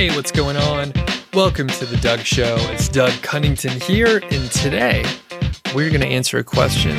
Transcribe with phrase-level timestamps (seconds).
[0.00, 0.94] Hey, what's going on?
[1.34, 2.56] Welcome to the Doug Show.
[2.70, 5.04] It's Doug Cunnington here, and today
[5.74, 6.96] we're going to answer a question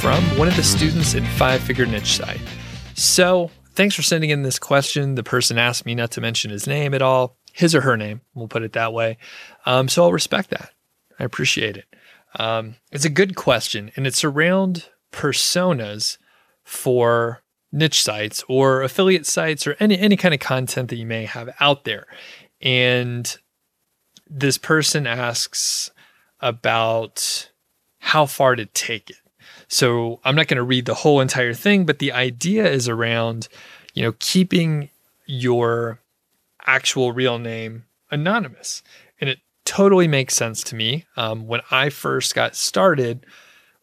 [0.00, 2.40] from one of the students in Five Figure Niche Site.
[2.94, 5.14] So, thanks for sending in this question.
[5.14, 8.22] The person asked me not to mention his name at all, his or her name,
[8.32, 9.18] we'll put it that way.
[9.66, 10.72] Um, so, I'll respect that.
[11.18, 11.84] I appreciate it.
[12.38, 16.16] Um, it's a good question, and it's around personas
[16.64, 17.42] for
[17.72, 21.54] niche sites or affiliate sites or any any kind of content that you may have
[21.60, 22.06] out there.
[22.60, 23.36] And
[24.28, 25.90] this person asks
[26.40, 27.50] about
[27.98, 29.16] how far to take it.
[29.68, 33.48] So I'm not going to read the whole entire thing, but the idea is around,
[33.94, 34.90] you know, keeping
[35.26, 36.00] your
[36.66, 38.82] actual real name anonymous.
[39.20, 41.04] And it totally makes sense to me.
[41.16, 43.26] Um, when I first got started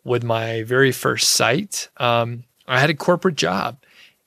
[0.04, 3.78] with my very first site, um, I had a corporate job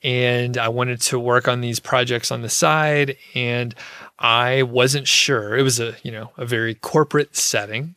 [0.03, 3.75] and I wanted to work on these projects on the side and
[4.17, 5.57] I wasn't sure.
[5.57, 7.95] It was a, you know, a very corporate setting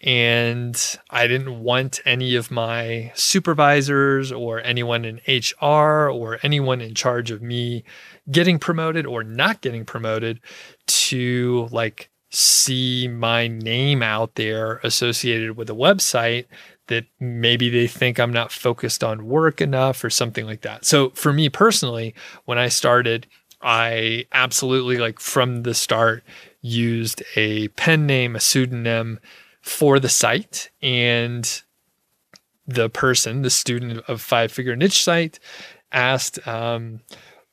[0.00, 6.94] and I didn't want any of my supervisors or anyone in HR or anyone in
[6.94, 7.82] charge of me
[8.30, 10.40] getting promoted or not getting promoted
[10.86, 16.44] to like see my name out there associated with a website
[16.88, 20.84] that maybe they think I'm not focused on work enough or something like that.
[20.84, 23.26] So for me personally, when I started,
[23.62, 26.24] I absolutely like from the start
[26.60, 29.20] used a pen name, a pseudonym
[29.60, 31.62] for the site and
[32.66, 35.38] the person, the student of five figure niche site
[35.92, 37.00] asked, um,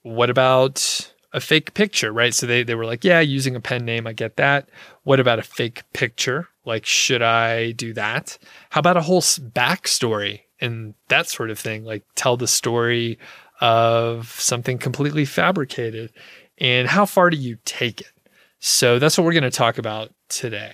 [0.02, 2.34] what about a fake picture, right?
[2.34, 4.70] So they, they were like, yeah, using a pen name, I get that.
[5.04, 6.48] What about a fake picture?
[6.64, 8.38] Like, should I do that?
[8.70, 11.84] How about a whole backstory and that sort of thing?
[11.84, 13.20] Like, tell the story
[13.60, 16.14] of something completely fabricated.
[16.58, 18.14] And how far do you take it?
[18.60, 20.74] So that's what we're going to talk about today.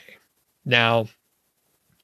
[0.63, 1.07] Now,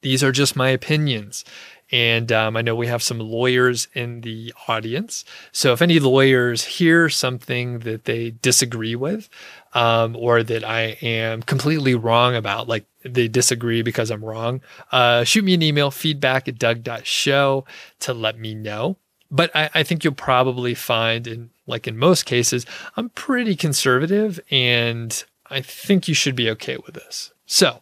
[0.01, 1.45] these are just my opinions.
[1.91, 5.23] And um, I know we have some lawyers in the audience.
[5.51, 9.29] So if any lawyers hear something that they disagree with,
[9.73, 14.61] um, or that I am completely wrong about, like they disagree because I'm wrong,
[14.91, 17.65] uh, shoot me an email, feedback at doug.show
[17.99, 18.97] to let me know.
[19.29, 22.65] But I, I think you'll probably find, in like in most cases,
[22.95, 27.33] I'm pretty conservative and I think you should be okay with this.
[27.45, 27.81] So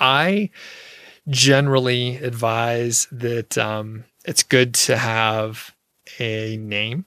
[0.00, 0.50] I
[1.28, 5.74] generally advise that um, it's good to have
[6.18, 7.06] a name,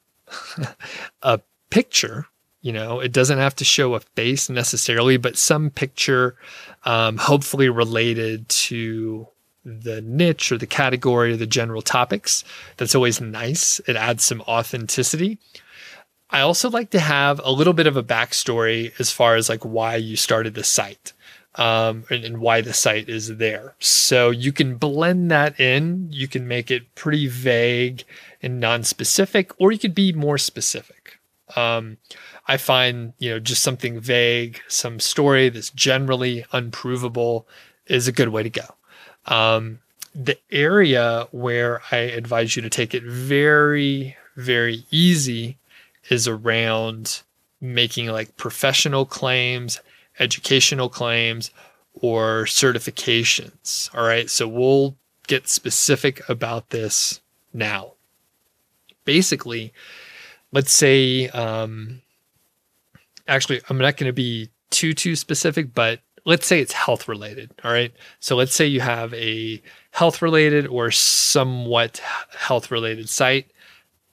[1.22, 2.28] a picture.
[2.62, 6.36] You know, it doesn't have to show a face necessarily, but some picture,
[6.86, 9.28] um, hopefully related to
[9.64, 12.44] the niche or the category or the general topics.
[12.78, 13.80] That's always nice.
[13.88, 15.40] It adds some authenticity.
[16.30, 19.64] I also like to have a little bit of a backstory as far as like
[19.64, 21.14] why you started the site
[21.56, 23.75] um, and, and, why the site is there.
[23.79, 26.07] So you can blend that in.
[26.09, 28.06] You can make it pretty vague
[28.41, 31.19] and non-specific, or you could be more specific.
[31.57, 31.97] Um,
[32.47, 37.47] I find you know just something vague, some story that's generally unprovable,
[37.88, 38.75] is a good way to go.
[39.25, 39.79] Um,
[40.16, 45.57] the area where I advise you to take it very, very easy
[46.09, 47.22] is around
[47.59, 49.79] making like professional claims
[50.19, 51.51] educational claims
[51.94, 53.94] or certifications.
[53.95, 54.29] All right.
[54.29, 54.95] So we'll
[55.27, 57.22] get specific about this
[57.53, 57.94] now.
[59.05, 59.73] Basically,
[60.51, 62.01] let's say, um,
[63.27, 67.51] actually, I'm not going to be too, too specific, but let's say it's health related.
[67.63, 67.93] All right.
[68.19, 69.61] So let's say you have a
[69.91, 72.01] health related or somewhat
[72.38, 73.51] health related site,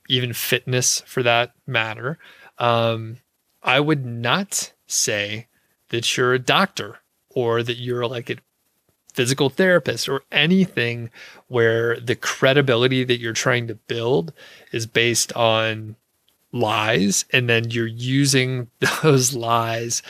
[0.09, 2.19] even fitness for that matter.
[2.59, 3.19] Um,
[3.63, 5.48] I would not say
[5.91, 6.99] that you're a doctor
[7.31, 8.37] or that you're like a
[9.13, 11.11] physical therapist or anything
[11.49, 14.33] where the credibility that you're trying to build
[14.73, 15.97] is based on
[16.53, 18.69] lies and then you're using
[19.03, 20.03] those lies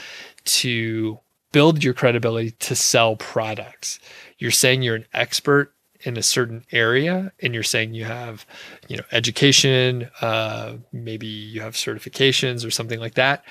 [0.45, 1.19] to
[1.53, 3.99] build your credibility to sell products.
[4.39, 8.47] You're saying you're an expert in a certain area and you're saying you have
[8.89, 13.45] you know education uh, maybe you have certifications or something like that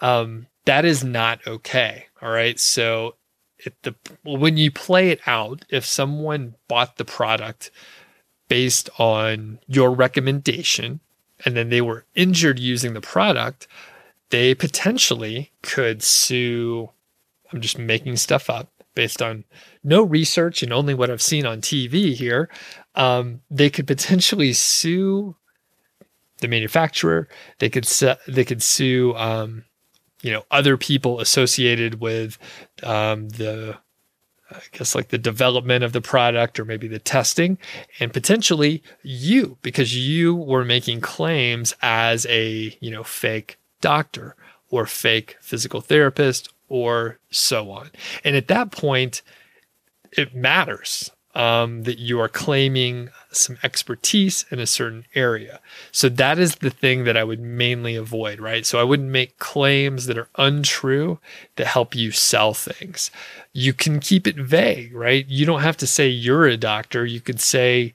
[0.00, 2.06] um, that is not okay.
[2.20, 2.58] All right.
[2.58, 3.16] So
[3.58, 3.94] if the
[4.24, 7.70] when you play it out, if someone bought the product
[8.48, 11.00] based on your recommendation
[11.44, 13.66] and then they were injured using the product,
[14.30, 16.90] they potentially could sue.
[17.52, 19.44] I'm just making stuff up based on
[19.82, 22.48] no research and only what I've seen on TV here.
[22.94, 25.36] Um, they could potentially sue
[26.40, 27.28] the manufacturer.
[27.58, 29.64] They could su- they could sue um,
[30.22, 32.38] you know other people associated with
[32.82, 33.78] um, the
[34.50, 37.58] I guess like the development of the product or maybe the testing,
[38.00, 44.36] and potentially you because you were making claims as a you know fake doctor
[44.70, 47.90] or fake physical therapist or so on.
[48.24, 49.20] And at that point,
[50.12, 55.60] it matters um, that you are claiming some expertise in a certain area.
[55.90, 58.64] So that is the thing that I would mainly avoid, right?
[58.64, 61.18] So I wouldn't make claims that are untrue
[61.56, 63.10] that help you sell things.
[63.52, 65.26] You can keep it vague, right?
[65.26, 67.04] You don't have to say you're a doctor.
[67.04, 67.94] You could say,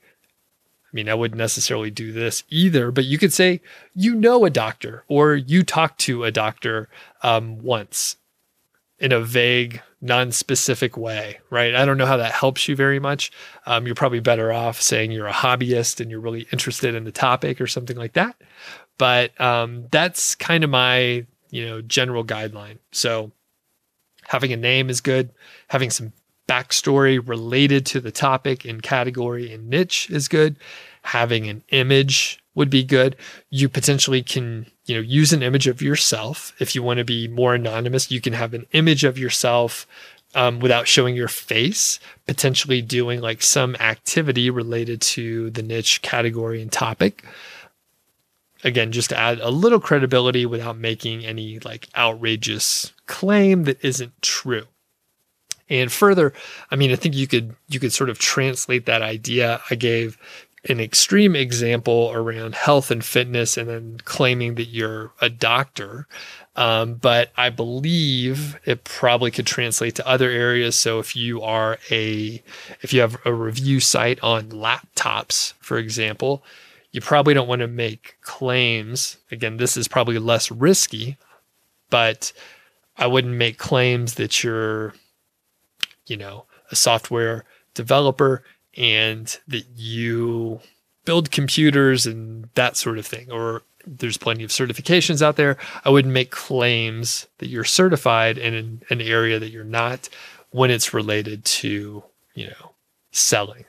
[0.83, 3.61] I mean, I wouldn't necessarily do this either, but you could say
[3.93, 6.89] you know a doctor or you talked to a doctor
[7.23, 8.17] um, once
[8.99, 11.73] in a vague, non-specific way, right?
[11.73, 13.31] I don't know how that helps you very much.
[13.65, 17.11] Um, you're probably better off saying you're a hobbyist and you're really interested in the
[17.11, 18.35] topic or something like that.
[18.97, 22.77] But um, that's kind of my, you know, general guideline.
[22.91, 23.31] So
[24.27, 25.31] having a name is good.
[25.69, 26.13] Having some
[26.47, 30.57] backstory related to the topic and category and niche is good.
[31.03, 33.15] Having an image would be good.
[33.51, 36.53] You potentially can, you know, use an image of yourself.
[36.59, 39.85] If you want to be more anonymous, you can have an image of yourself
[40.33, 46.59] um, without showing your face, potentially doing like some activity related to the niche category
[46.59, 47.23] and topic.
[48.63, 54.19] Again, just to add a little credibility without making any like outrageous claim that isn't
[54.23, 54.65] true.
[55.69, 56.33] And further,
[56.71, 60.17] I mean, I think you could you could sort of translate that idea I gave
[60.67, 66.07] an extreme example around health and fitness and then claiming that you're a doctor.
[66.55, 70.77] Um, but I believe it probably could translate to other areas.
[70.77, 72.41] So if you are a,
[72.81, 76.43] if you have a review site on laptops, for example,
[76.91, 79.17] you probably don't want to make claims.
[79.31, 81.17] Again, this is probably less risky,
[81.89, 82.33] but
[82.97, 84.95] I wouldn't make claims that you're,
[86.07, 88.43] you know, a software developer
[88.77, 90.59] and that you
[91.05, 93.31] build computers and that sort of thing.
[93.31, 95.57] Or there's plenty of certifications out there.
[95.83, 100.09] I wouldn't make claims that you're certified in an, area that you're not
[100.51, 102.03] when it's related to,
[102.33, 102.71] you know,
[103.11, 103.65] selling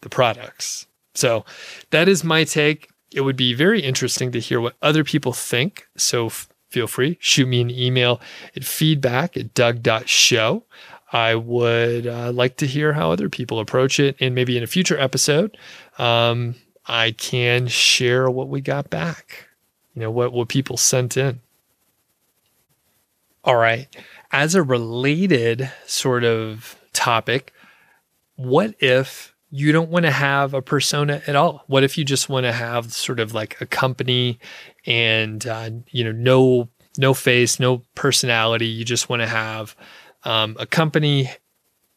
[0.00, 0.86] the products.
[1.14, 1.44] So
[1.90, 2.88] that is my take.
[3.12, 5.86] It would be very interesting to hear what other people think.
[5.96, 8.20] So f- feel free, shoot me an email
[8.56, 10.64] at feedback at doug.show.
[11.14, 14.16] I would uh, like to hear how other people approach it.
[14.18, 15.56] And maybe in a future episode,
[15.96, 16.56] um,
[16.86, 19.46] I can share what we got back,
[19.94, 21.38] you know, what, what people sent in.
[23.44, 23.86] All right.
[24.32, 27.52] As a related sort of topic,
[28.34, 31.62] what if you don't want to have a persona at all?
[31.68, 34.40] What if you just want to have sort of like a company
[34.84, 36.68] and, uh, you know, no,
[36.98, 38.66] no face, no personality.
[38.66, 39.76] You just want to have
[40.24, 41.30] um, a company,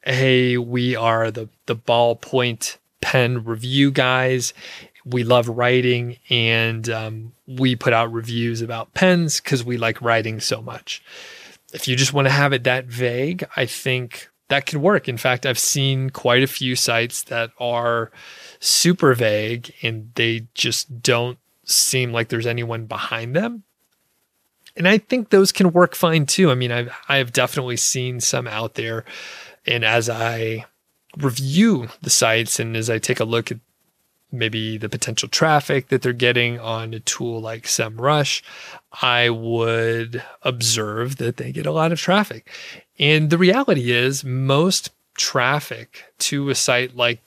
[0.03, 4.53] hey, we are the the ballpoint pen review guys.
[5.05, 10.39] We love writing, and um, we put out reviews about pens because we like writing
[10.39, 11.01] so much.
[11.73, 15.07] If you just want to have it that vague, I think that could work.
[15.07, 18.11] In fact, I've seen quite a few sites that are
[18.59, 23.63] super vague and they just don't seem like there's anyone behind them
[24.77, 26.51] and I think those can work fine too.
[26.51, 29.03] I mean, I've I've definitely seen some out there,
[29.65, 30.65] and as I
[31.17, 33.59] review the sites and as I take a look at
[34.31, 38.41] maybe the potential traffic that they're getting on a tool like SEMrush,
[39.01, 42.51] I would observe that they get a lot of traffic.
[42.99, 47.21] And the reality is, most traffic to a site like,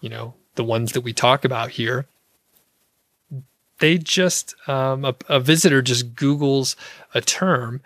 [0.00, 2.06] you know, the ones that we talk about here
[3.80, 6.76] they just um, a, a visitor just Google's
[7.14, 7.80] a term,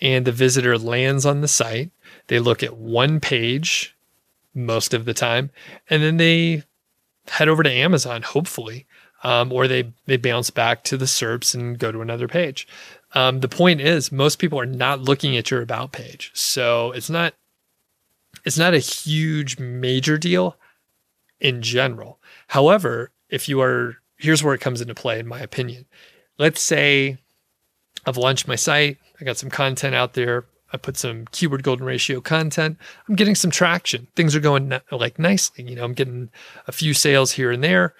[0.00, 1.90] and the visitor lands on the site.
[2.28, 3.96] They look at one page
[4.54, 5.50] most of the time,
[5.88, 6.64] and then they
[7.28, 8.86] head over to Amazon, hopefully,
[9.22, 12.66] um, or they they bounce back to the SERPs and go to another page.
[13.14, 17.10] Um, the point is, most people are not looking at your about page, so it's
[17.10, 17.34] not
[18.44, 20.56] it's not a huge major deal
[21.40, 22.18] in general.
[22.48, 25.86] However, if you are here's where it comes into play, in my opinion.
[26.38, 27.18] Let's say
[28.06, 31.86] I've launched my site, I got some content out there, I put some keyword golden
[31.86, 32.76] ratio content.
[33.08, 34.08] I'm getting some traction.
[34.14, 35.64] Things are going like nicely.
[35.64, 36.30] You know, I'm getting
[36.66, 37.94] a few sales here and there.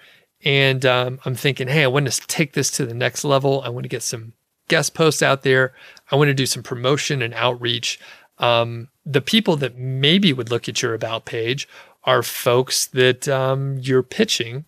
[0.45, 3.61] And um, I'm thinking, hey, I want to take this to the next level.
[3.63, 4.33] I want to get some
[4.67, 5.73] guest posts out there.
[6.11, 7.99] I want to do some promotion and outreach.
[8.37, 11.67] Um, the people that maybe would look at your about page
[12.03, 14.65] are folks that um, you're pitching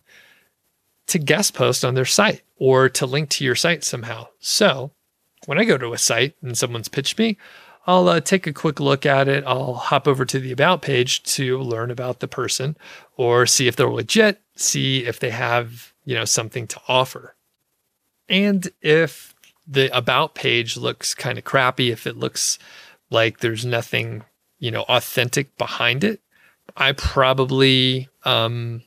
[1.08, 4.28] to guest post on their site or to link to your site somehow.
[4.40, 4.92] So
[5.46, 7.38] when I go to a site and someone's pitched me,
[7.86, 9.42] I'll uh, take a quick look at it.
[9.46, 12.76] I'll hop over to the about page to learn about the person
[13.16, 17.34] or see if they're legit, see if they have, you know, something to offer.
[18.28, 19.34] And if
[19.66, 22.58] the about page looks kind of crappy, if it looks
[23.10, 24.22] like there's nothing,
[24.58, 26.20] you know, authentic behind it,
[26.76, 28.82] I probably um,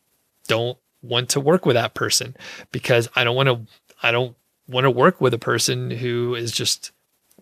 [0.48, 2.36] don't want to work with that person
[2.72, 3.60] because I don't want to
[4.02, 4.36] I don't
[4.68, 6.92] want to work with a person who is just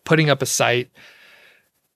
[0.03, 0.91] putting up a site.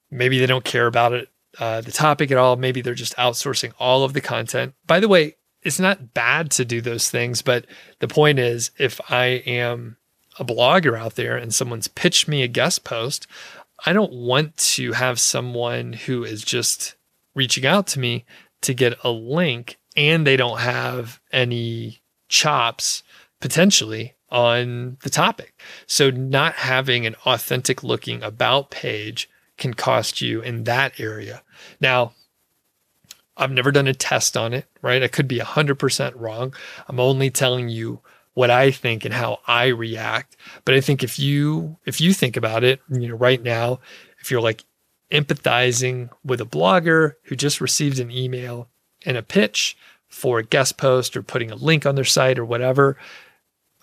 [0.09, 2.55] Maybe they don't care about it uh, the topic at all.
[2.55, 4.73] Maybe they're just outsourcing all of the content.
[4.85, 5.35] By the way
[5.67, 7.65] it's not bad to do those things but
[7.99, 9.97] the point is if i am
[10.39, 13.27] a blogger out there and someone's pitched me a guest post
[13.85, 16.95] i don't want to have someone who is just
[17.35, 18.25] reaching out to me
[18.61, 21.99] to get a link and they don't have any
[22.29, 23.03] chops
[23.41, 25.59] potentially on the topic.
[25.87, 31.41] So, not having an authentic looking about page can cost you in that area.
[31.81, 32.13] Now,
[33.35, 35.03] I've never done a test on it, right?
[35.03, 36.53] I could be 100% wrong.
[36.87, 38.01] I'm only telling you
[38.33, 40.37] what I think and how I react.
[40.63, 43.79] But I think if you if you think about it, you know, right now,
[44.19, 44.63] if you're like
[45.11, 48.69] empathizing with a blogger who just received an email
[49.05, 49.77] and a pitch
[50.07, 52.97] for a guest post or putting a link on their site or whatever,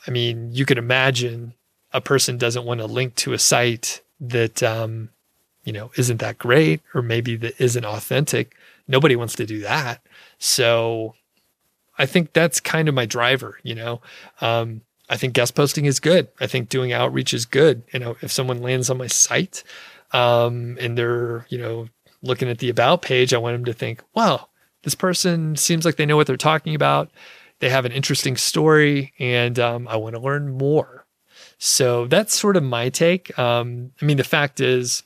[0.07, 1.55] I mean, you could imagine
[1.93, 5.11] a person doesn't want to link to a site that, um,
[5.65, 8.55] you know, isn't that great or maybe that isn't authentic.
[8.87, 10.01] Nobody wants to do that.
[10.39, 11.15] So
[11.99, 14.01] I think that's kind of my driver, you know.
[14.41, 16.29] Um, I think guest posting is good.
[16.41, 17.83] I think doing outreach is good.
[17.93, 19.63] You know, if someone lands on my site
[20.13, 21.89] um, and they're, you know,
[22.23, 24.49] looking at the about page, I want them to think, wow,
[24.85, 27.11] this person seems like they know what they're talking about
[27.61, 31.07] they have an interesting story, and um, I want to learn more.
[31.59, 33.37] So that's sort of my take.
[33.39, 35.03] Um, I mean, the fact is,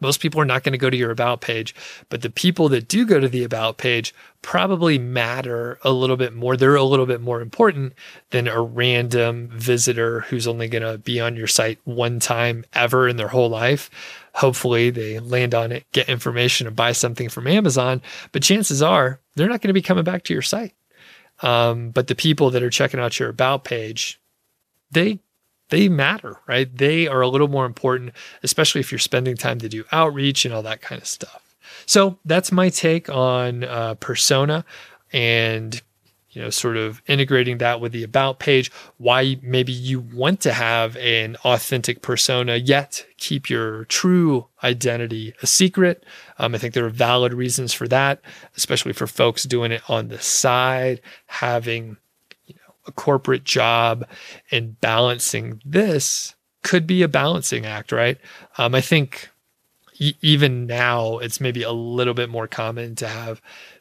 [0.00, 1.74] most people are not going to go to your about page,
[2.08, 6.34] but the people that do go to the about page probably matter a little bit
[6.34, 6.56] more.
[6.56, 7.94] They're a little bit more important
[8.30, 13.08] than a random visitor who's only going to be on your site one time ever
[13.08, 13.90] in their whole life.
[14.34, 18.02] Hopefully, they land on it, get information, and buy something from Amazon.
[18.32, 20.74] But chances are they're not going to be coming back to your site.
[21.42, 24.20] Um, but the people that are checking out your about page,
[24.90, 25.20] they
[25.70, 26.74] they matter, right?
[26.76, 30.52] They are a little more important, especially if you're spending time to do outreach and
[30.52, 31.54] all that kind of stuff.
[31.86, 34.64] So that's my take on uh, persona
[35.12, 35.80] and
[36.34, 40.52] you know, sort of integrating that with the about page, why maybe you want to
[40.52, 46.04] have an authentic persona, yet keep your true identity a secret.
[46.38, 48.20] Um, I think there are valid reasons for that,
[48.56, 51.98] especially for folks doing it on the side, having
[52.86, 54.06] a corporate job
[54.50, 58.18] and balancing this could be a balancing act, right?
[58.58, 59.30] Um, I think
[59.98, 63.40] e- even now it's maybe a little bit more common to have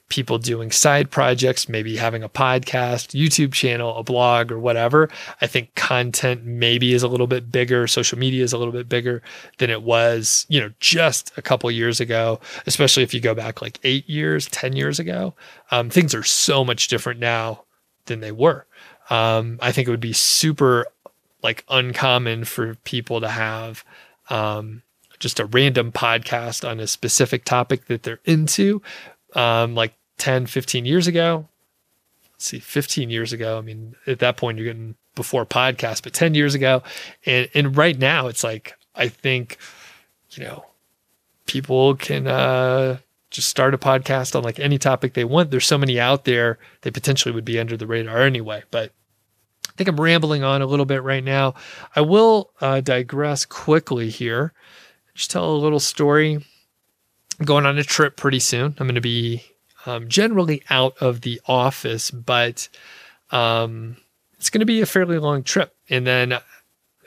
[0.10, 5.10] people doing side projects, maybe having a podcast, YouTube channel, a blog, or whatever.
[5.41, 7.88] I think content maybe is a little bit bigger.
[7.88, 9.24] Social media is a little bit bigger
[9.57, 13.62] than it was, you know, just a couple years ago, especially if you go back
[13.62, 15.33] like eight years, 10 years ago.
[15.72, 17.63] Um, things are so much different now
[18.05, 18.67] than they were.
[19.10, 20.86] Um, I think it would be super
[21.41, 23.83] like uncommon for people to have
[24.29, 24.81] um,
[25.19, 28.81] just a random podcast on a specific topic that they're into.
[29.36, 31.48] Um, like 10, 15 years ago.
[32.31, 33.57] Let's see, 15 years ago.
[33.57, 36.83] I mean, at that point, you're getting before podcast, but 10 years ago.
[37.25, 39.57] And, and right now, it's like, I think,
[40.31, 40.65] you know,
[41.45, 42.98] people can uh,
[43.33, 45.51] just start a podcast on like any topic they want.
[45.51, 48.63] There's so many out there, they potentially would be under the radar anyway.
[48.71, 48.91] But
[49.67, 51.55] I think I'm rambling on a little bit right now.
[51.95, 54.53] I will uh, digress quickly here.
[55.15, 56.35] Just tell a little story.
[57.39, 58.75] I'm going on a trip pretty soon.
[58.79, 59.43] I'm going to be
[59.87, 62.69] um, generally out of the office, but
[63.31, 63.97] um,
[64.37, 65.75] it's going to be a fairly long trip.
[65.89, 66.39] And then uh,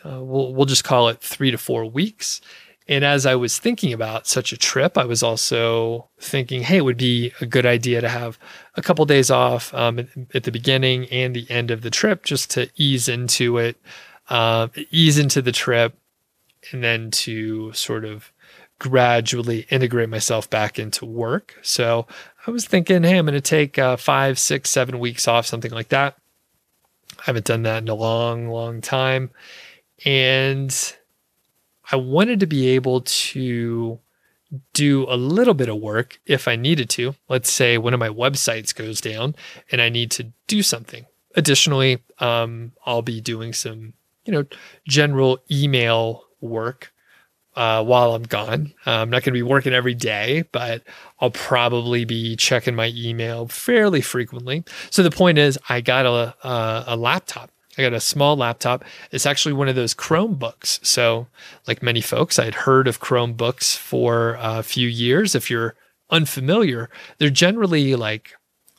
[0.02, 2.40] we'll, we'll just call it three to four weeks.
[2.88, 6.84] And as I was thinking about such a trip, I was also thinking, hey, it
[6.84, 8.38] would be a good idea to have
[8.76, 9.98] a couple days off um,
[10.32, 13.76] at, the beginning and the end of the trip just to ease into it,
[14.28, 15.98] uh, ease into the trip,
[16.70, 18.30] and then to sort of
[18.78, 21.58] gradually integrate myself back into work.
[21.62, 22.06] So
[22.46, 25.72] I was thinking, hey, I'm going to take uh, five, six, seven weeks off, something
[25.72, 26.16] like that.
[27.18, 29.30] I haven't done that in a long, long time.
[30.04, 30.94] And
[31.90, 34.00] I wanted to be able to
[34.72, 37.14] do a little bit of work if I needed to.
[37.28, 39.34] Let's say one of my websites goes down
[39.70, 41.06] and I need to do something.
[41.34, 43.92] Additionally, um, I'll be doing some,
[44.24, 44.44] you know,
[44.88, 46.92] general email work
[47.56, 48.72] uh, while I'm gone.
[48.84, 50.82] I'm not going to be working every day, but
[51.20, 54.64] I'll probably be checking my email fairly frequently.
[54.90, 57.50] So the point is, I got a, a, a laptop.
[57.76, 58.84] I got a small laptop.
[59.10, 60.84] It's actually one of those Chromebooks.
[60.84, 61.26] So,
[61.66, 65.34] like many folks, I had heard of Chromebooks for a few years.
[65.34, 65.74] If you're
[66.10, 68.32] unfamiliar, they're generally like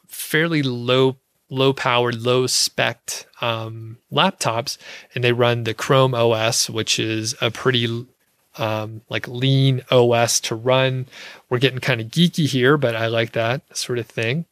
[0.07, 1.17] fairly low
[1.49, 4.77] low powered, low spec um, laptops,
[5.15, 8.05] and they run the Chrome OS, which is a pretty
[8.57, 11.05] um, like lean OS to run.
[11.49, 14.45] We're getting kind of geeky here, but I like that sort of thing.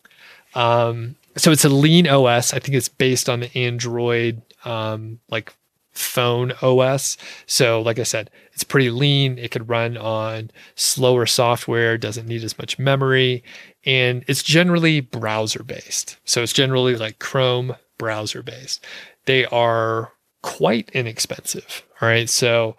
[0.53, 2.53] Um, so it's a lean OS.
[2.53, 5.53] I think it's based on the Android um, like
[5.91, 7.17] phone OS.
[7.45, 9.37] So, like I said, it's pretty lean.
[9.37, 13.43] It could run on slower software, doesn't need as much memory,
[13.85, 16.17] and it's generally browser based.
[16.25, 18.85] So, it's generally like Chrome browser based.
[19.25, 20.11] They are
[20.43, 21.83] quite inexpensive.
[22.01, 22.29] All right.
[22.29, 22.75] So,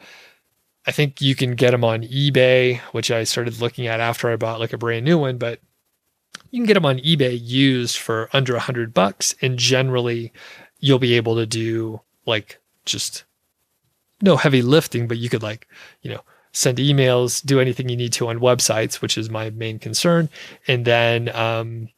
[0.87, 4.37] I think you can get them on eBay, which I started looking at after I
[4.37, 5.61] bought like a brand new one, but
[6.51, 9.35] you can get them on eBay used for under a hundred bucks.
[9.43, 10.33] And generally
[10.79, 13.25] you'll be able to do like just
[14.23, 15.69] no heavy lifting, but you could like,
[16.03, 16.21] you know,
[16.53, 20.29] send emails, do anything you need to on websites, which is my main concern.
[20.67, 21.89] And then, um,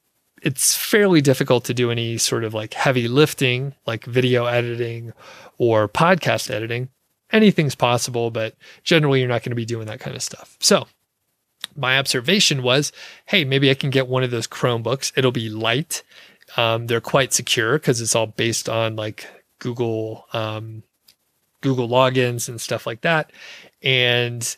[0.41, 5.13] it's fairly difficult to do any sort of like heavy lifting, like video editing
[5.59, 6.91] or podcast editing
[7.33, 10.57] anything's possible, but generally you're not going to be doing that kind of stuff.
[10.61, 10.87] So
[11.79, 12.93] my observation was,
[13.27, 15.13] hey, maybe I can get one of those Chromebooks.
[15.17, 16.03] It'll be light.
[16.57, 19.27] Um, they're quite secure because it's all based on like
[19.59, 20.83] Google um,
[21.61, 23.33] Google logins and stuff like that,
[23.83, 24.57] and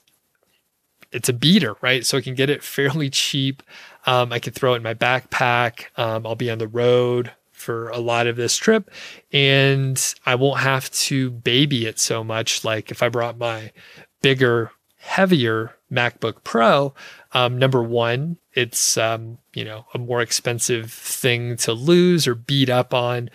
[1.13, 2.07] it's a beater, right?
[2.07, 3.63] So I can get it fairly cheap.
[4.07, 5.87] Um, I can throw it in my backpack.
[5.99, 8.91] Um, I'll be on the road for a lot of this trip
[9.33, 12.65] and I won't have to baby it so much.
[12.65, 13.71] Like if I brought my
[14.23, 16.95] bigger, heavier MacBook Pro,
[17.33, 22.71] um, number one, it's um, you know a more expensive thing to lose or beat
[22.71, 23.31] up on,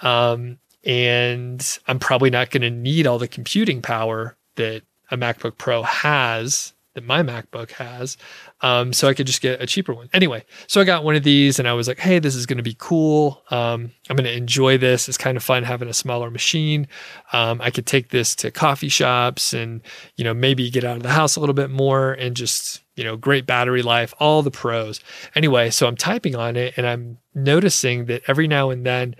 [0.00, 5.58] um, and I'm probably not going to need all the computing power that a MacBook
[5.58, 8.16] Pro has that my MacBook has.
[8.60, 10.08] Um, so I could just get a cheaper one.
[10.12, 12.56] Anyway, so I got one of these and I was like, hey, this is going
[12.56, 13.42] to be cool.
[13.50, 15.08] Um, I'm going to enjoy this.
[15.08, 16.88] It's kind of fun having a smaller machine.
[17.32, 19.82] Um, I could take this to coffee shops and,
[20.16, 23.04] you know, maybe get out of the house a little bit more and just, you
[23.04, 25.00] know, great battery life, all the pros.
[25.34, 29.14] Anyway, so I'm typing on it and I'm noticing that every now and then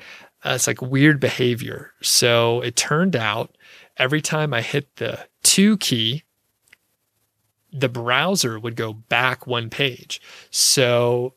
[0.44, 1.92] uh, it's like weird behavior.
[2.02, 3.56] So it turned out
[3.96, 6.24] every time I hit the two key,
[7.72, 10.20] the browser would go back one page.
[10.50, 11.34] So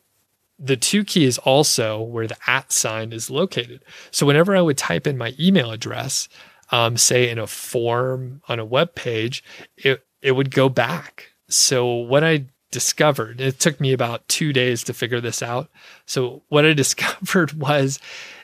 [0.58, 3.84] the two key is also where the at sign is located.
[4.10, 6.28] So whenever I would type in my email address,
[6.70, 9.44] um, say in a form on a web page,
[9.76, 11.32] it, it would go back.
[11.48, 15.68] So what I discovered, it took me about two days to figure this out.
[16.06, 17.98] So what I discovered was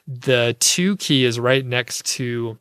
[0.06, 2.58] the two key is right next to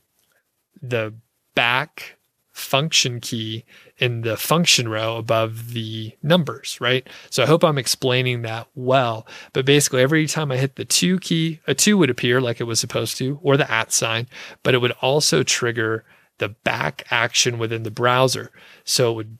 [0.82, 1.14] the
[1.56, 2.18] back
[2.52, 3.66] function key
[4.00, 7.08] in the function row above the numbers, right?
[7.30, 9.28] So I hope I'm explaining that well.
[9.54, 12.66] But basically, every time I hit the two key, a two would appear like it
[12.66, 14.28] was supposed to, or the at sign,
[14.64, 16.06] but it would also trigger
[16.38, 18.52] the back action within the browser.
[18.84, 19.38] So it would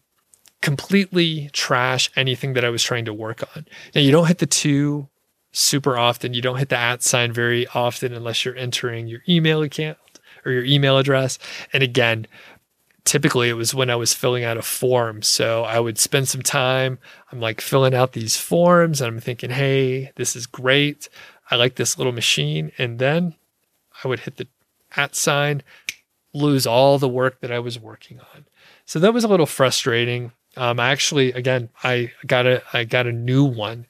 [0.62, 3.68] completely trash anything that I was trying to work on.
[3.94, 5.08] Now, you don't hit the two
[5.52, 6.34] super often.
[6.34, 9.98] You don't hit the at sign very often unless you're entering your email account
[10.46, 11.38] or your email address.
[11.74, 12.28] And again,
[13.08, 15.22] typically it was when I was filling out a form.
[15.22, 17.00] So I would spend some time.
[17.32, 21.10] I'm like filling out these forms and I'm thinking, hey, this is great.
[21.50, 22.72] I like this little machine.
[22.78, 23.36] And then
[24.04, 24.48] I would hit the
[24.96, 25.64] at sign,
[26.34, 28.46] lose all the work that I was working on.
[28.86, 30.32] So that was a little frustrating.
[30.56, 33.88] Um, I actually, again, I got a I got a new one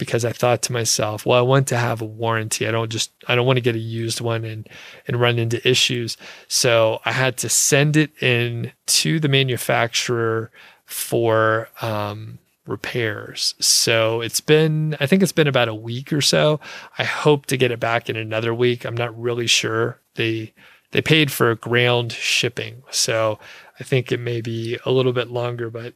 [0.00, 2.66] because I thought to myself, well, I want to have a warranty.
[2.66, 4.68] I don't just I don't want to get a used one and
[5.06, 6.16] and run into issues.
[6.48, 10.50] So I had to send it in to the manufacturer
[10.86, 13.54] for um, repairs.
[13.60, 16.58] So it's been I think it's been about a week or so.
[16.98, 18.84] I hope to get it back in another week.
[18.84, 20.00] I'm not really sure.
[20.14, 20.54] They
[20.92, 22.82] they paid for ground shipping.
[22.90, 23.38] So
[23.78, 25.94] I think it may be a little bit longer, but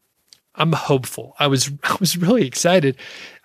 [0.56, 1.34] I'm hopeful.
[1.38, 2.96] I was I was really excited.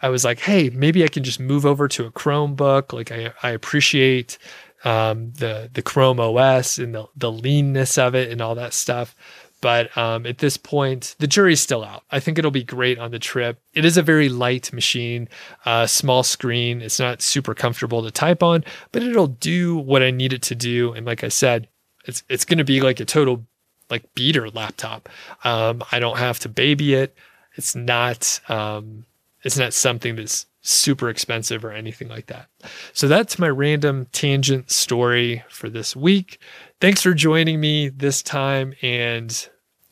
[0.01, 2.93] I was like, hey, maybe I can just move over to a Chromebook.
[2.93, 4.37] Like I I appreciate
[4.83, 9.15] um, the the Chrome OS and the the leanness of it and all that stuff.
[9.61, 12.03] But um, at this point, the jury's still out.
[12.11, 13.59] I think it'll be great on the trip.
[13.73, 15.27] It is a very light machine,
[15.65, 16.81] uh, small screen.
[16.81, 20.55] It's not super comfortable to type on, but it'll do what I need it to
[20.55, 20.93] do.
[20.93, 21.67] And like I said,
[22.05, 23.45] it's it's going to be like a total
[23.89, 25.09] like beater laptop.
[25.43, 27.15] Um, I don't have to baby it.
[27.55, 29.05] It's not um,
[29.43, 32.47] it's not something that's super expensive or anything like that.
[32.93, 36.39] So that's my random tangent story for this week.
[36.81, 39.49] Thanks for joining me this time and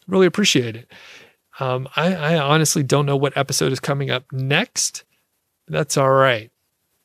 [0.08, 0.92] really appreciate it.
[1.60, 5.04] Um, I, I honestly don't know what episode is coming up next.
[5.68, 6.52] That's all right.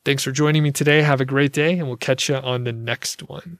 [0.05, 1.01] Thanks for joining me today.
[1.01, 3.59] Have a great day, and we'll catch you on the next one.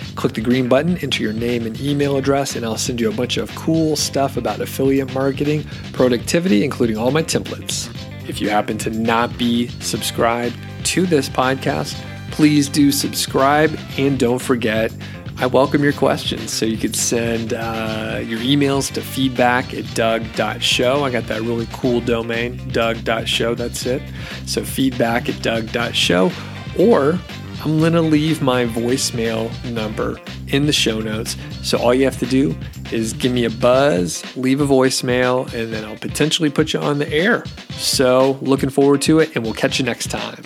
[0.15, 3.13] click the green button, enter your name and email address, and I'll send you a
[3.13, 7.89] bunch of cool stuff about affiliate marketing, productivity, including all my templates.
[8.27, 11.99] If you happen to not be subscribed to this podcast,
[12.31, 14.91] please do subscribe and don't forget
[15.41, 16.53] I welcome your questions.
[16.53, 21.03] So you could send uh, your emails to feedback at doug.show.
[21.03, 23.55] I got that really cool domain, doug.show.
[23.55, 24.03] That's it.
[24.45, 26.31] So feedback at doug.show.
[26.77, 27.19] Or
[27.63, 31.37] I'm going to leave my voicemail number in the show notes.
[31.61, 32.57] So all you have to do
[32.91, 36.97] is give me a buzz, leave a voicemail, and then I'll potentially put you on
[36.97, 37.45] the air.
[37.73, 40.43] So looking forward to it, and we'll catch you next time.